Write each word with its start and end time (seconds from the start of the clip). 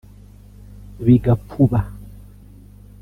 bigapfuba 1.05 1.79